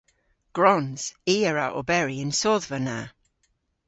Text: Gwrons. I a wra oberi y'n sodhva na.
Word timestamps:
Gwrons. 0.55 1.01
I 1.35 1.37
a 1.49 1.51
wra 1.51 1.67
oberi 1.79 2.15
y'n 2.19 2.33
sodhva 2.41 2.77
na. 2.85 2.99